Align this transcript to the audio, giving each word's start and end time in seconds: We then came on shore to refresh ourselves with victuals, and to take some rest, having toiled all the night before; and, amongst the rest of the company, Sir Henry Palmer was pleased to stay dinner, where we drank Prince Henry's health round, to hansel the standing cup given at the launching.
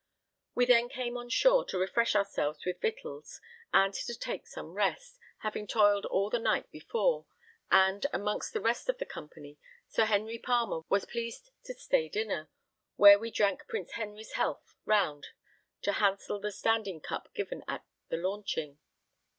We 0.55 0.65
then 0.65 0.89
came 0.89 1.15
on 1.15 1.29
shore 1.29 1.63
to 1.65 1.77
refresh 1.77 2.15
ourselves 2.15 2.65
with 2.65 2.81
victuals, 2.81 3.39
and 3.71 3.93
to 3.93 4.15
take 4.15 4.47
some 4.47 4.73
rest, 4.73 5.19
having 5.41 5.67
toiled 5.67 6.07
all 6.07 6.31
the 6.31 6.39
night 6.39 6.71
before; 6.71 7.27
and, 7.69 8.03
amongst 8.11 8.53
the 8.53 8.61
rest 8.61 8.89
of 8.89 8.97
the 8.97 9.05
company, 9.05 9.59
Sir 9.87 10.05
Henry 10.05 10.39
Palmer 10.39 10.81
was 10.89 11.05
pleased 11.05 11.51
to 11.65 11.75
stay 11.75 12.09
dinner, 12.09 12.49
where 12.95 13.19
we 13.19 13.29
drank 13.29 13.67
Prince 13.67 13.91
Henry's 13.91 14.31
health 14.31 14.73
round, 14.85 15.27
to 15.83 15.91
hansel 15.91 16.39
the 16.39 16.51
standing 16.51 16.99
cup 16.99 17.31
given 17.35 17.63
at 17.67 17.85
the 18.09 18.17
launching. 18.17 18.79